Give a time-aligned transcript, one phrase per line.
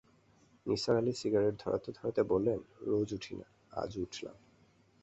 [0.65, 2.59] Nisar Ali cigarette ধরাতে-ধরাতে বললেন,
[2.81, 3.47] রোজ উঠি না,
[3.71, 4.35] আজ উঠলাম।